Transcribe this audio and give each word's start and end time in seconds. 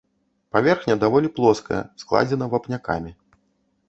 Паверхня 0.55 0.95
даволі 1.03 1.29
плоская, 1.35 1.81
складзена 2.05 2.45
вапнякамі. 2.55 3.11